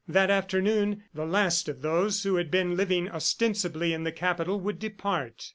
[0.07, 4.79] That afternoon the last of those who had been living ostensibly in the Capital would
[4.79, 5.49] depart.